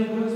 [0.00, 0.29] Hare Krishna.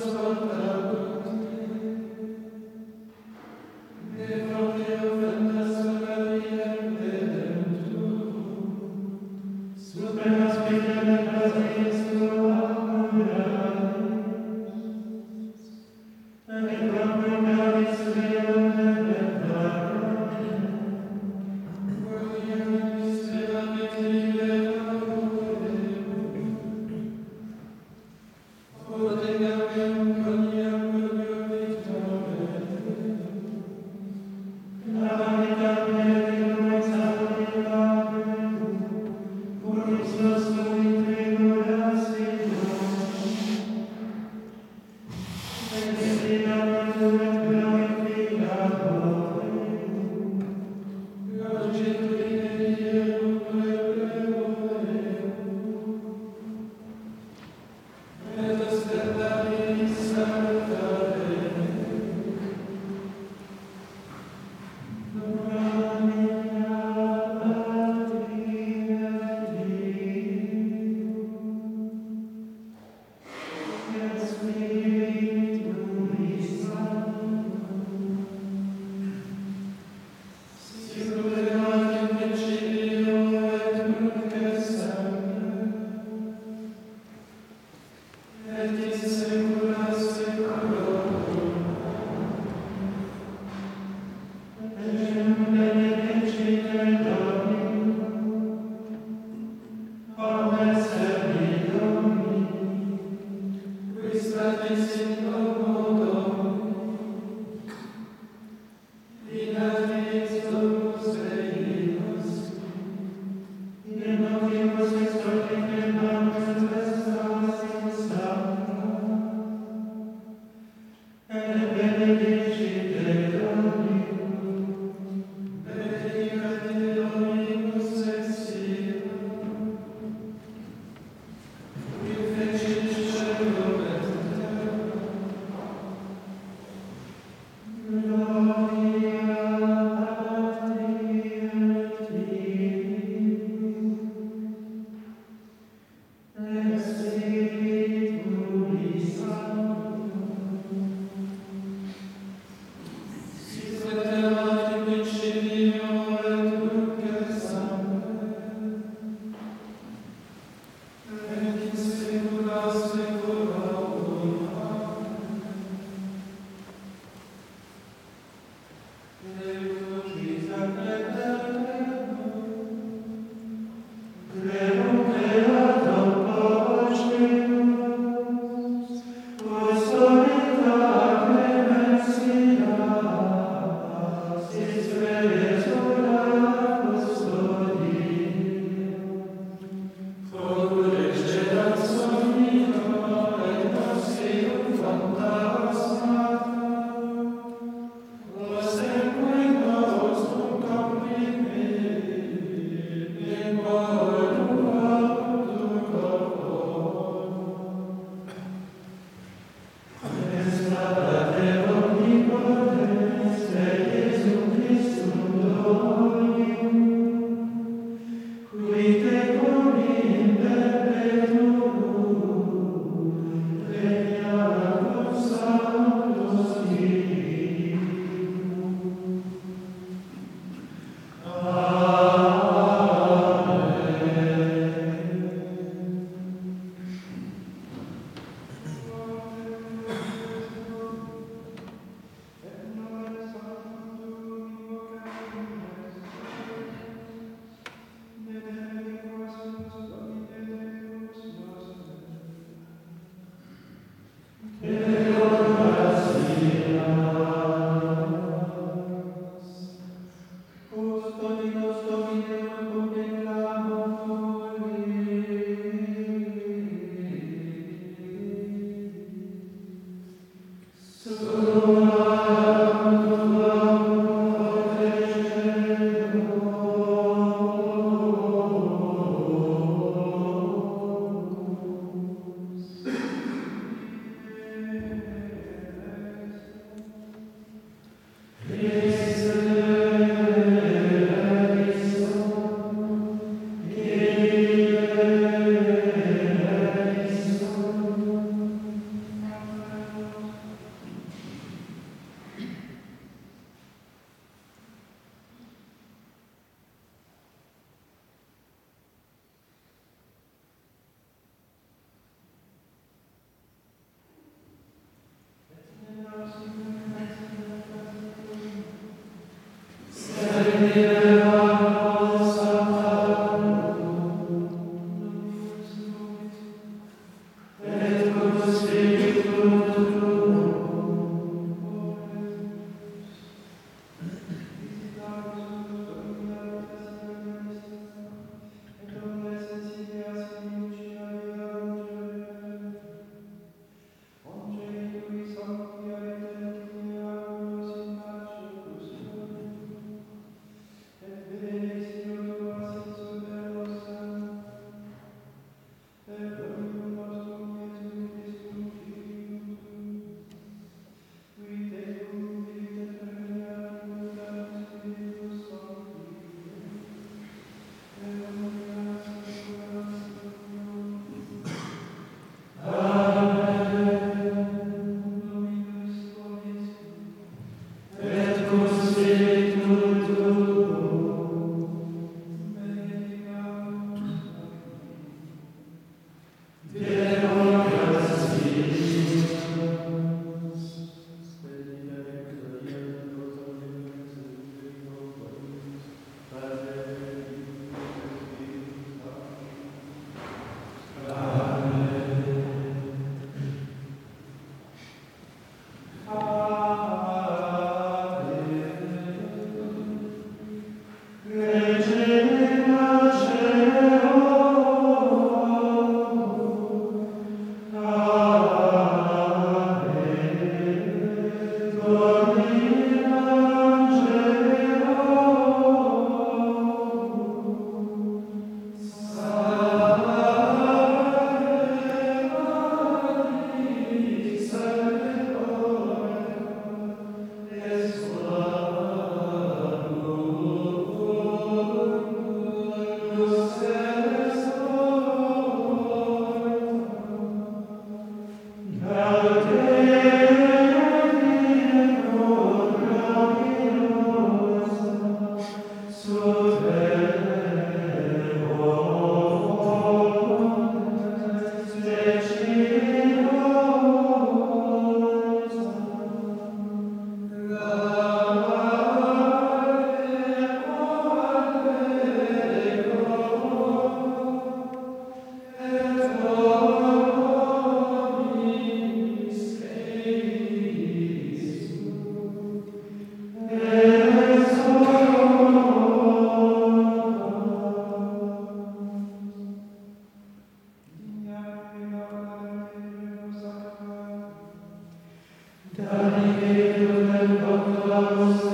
[497.95, 498.54] Deus.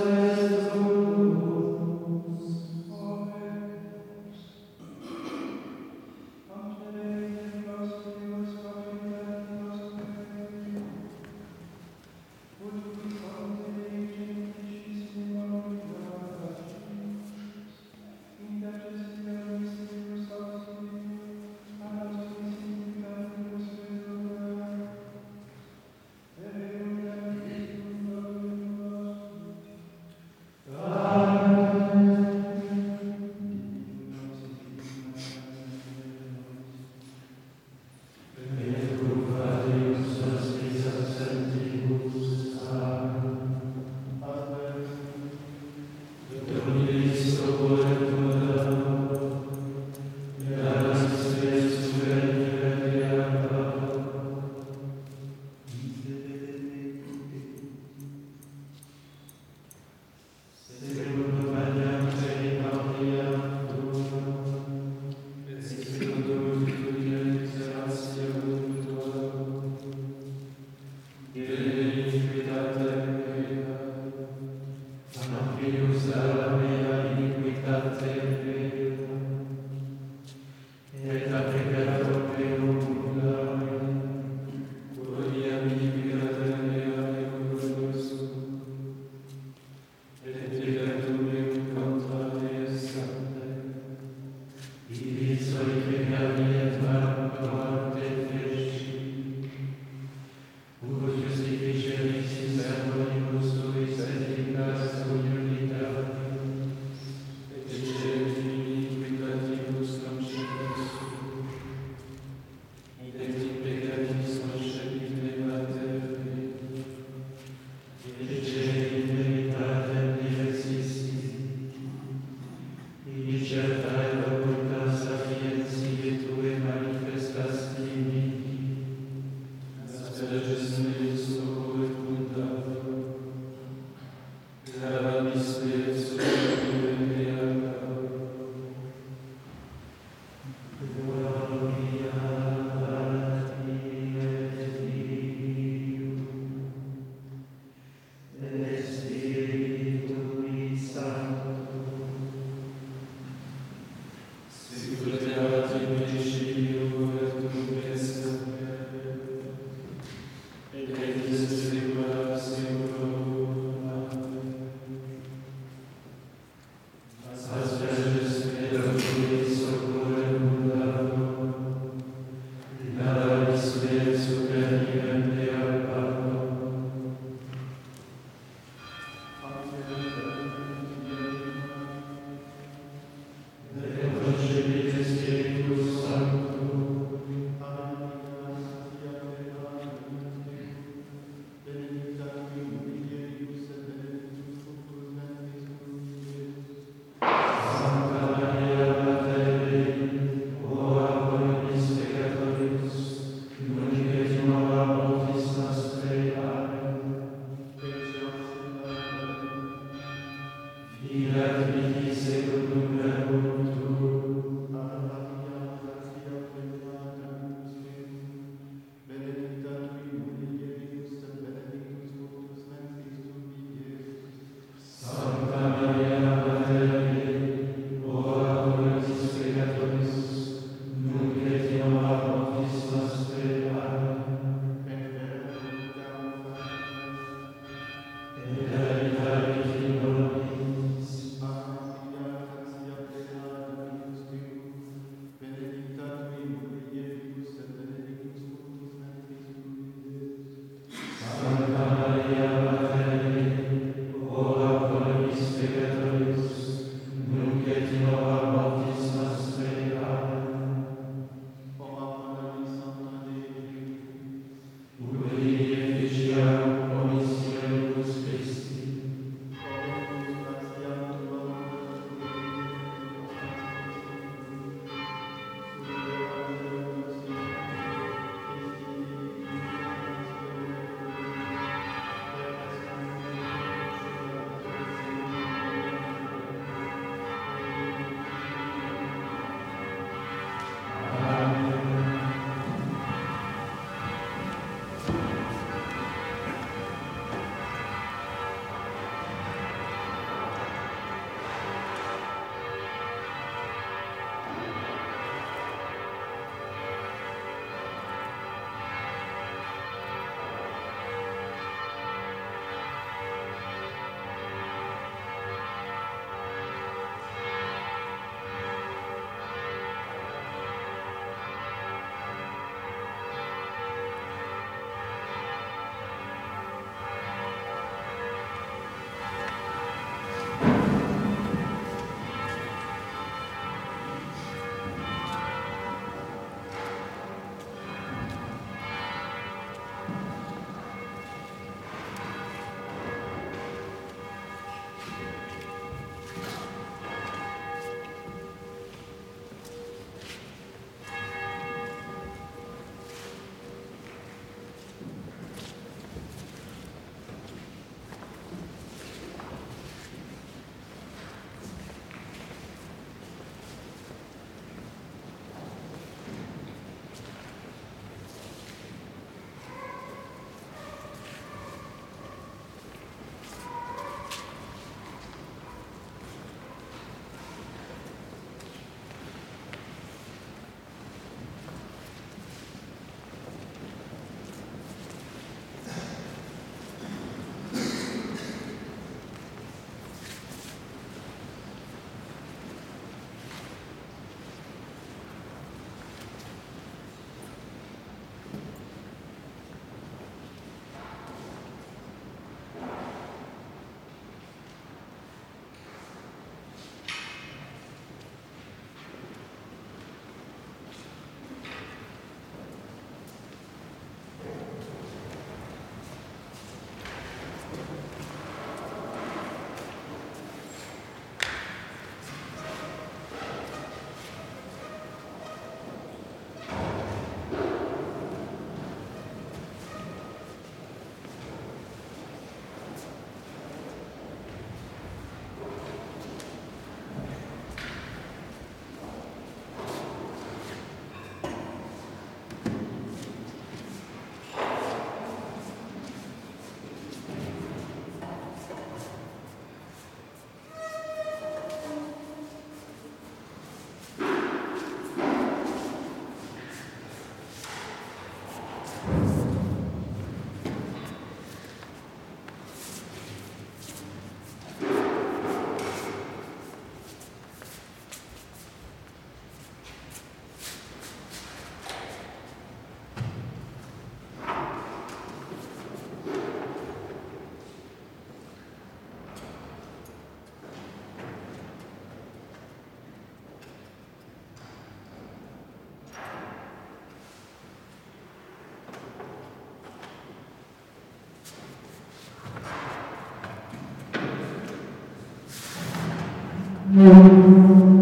[497.00, 497.99] Música